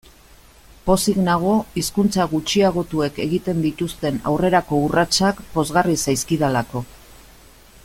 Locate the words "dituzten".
3.67-4.19